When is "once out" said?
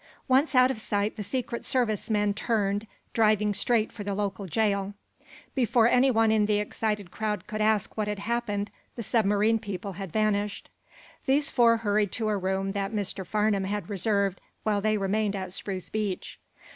0.27-0.71